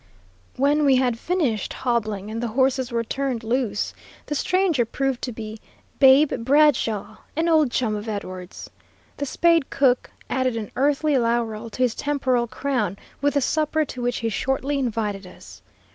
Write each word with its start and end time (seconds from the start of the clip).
When 0.55 0.83
we 0.83 0.95
had 0.95 1.19
finished 1.19 1.73
hobbling, 1.73 2.31
and 2.31 2.41
the 2.41 2.47
horses 2.57 2.91
were 2.91 3.03
turned 3.03 3.43
loose, 3.43 3.93
the 4.25 4.33
stranger 4.33 4.83
proved 4.83 5.21
to 5.21 5.31
be 5.31 5.59
"Babe" 5.99 6.33
Bradshaw, 6.43 7.17
an 7.35 7.47
old 7.47 7.69
chum 7.69 7.95
of 7.95 8.09
Edwards's. 8.09 8.71
The 9.17 9.27
Spade 9.27 9.69
cook 9.69 10.09
added 10.27 10.57
an 10.57 10.71
earthly 10.75 11.19
laurel 11.19 11.69
to 11.69 11.83
his 11.83 11.93
temporal 11.93 12.47
crown 12.47 12.97
with 13.21 13.35
the 13.35 13.41
supper 13.41 13.85
to 13.85 14.01
which 14.01 14.17
he 14.21 14.29
shortly 14.29 14.79
invited 14.79 15.27
us. 15.27 15.61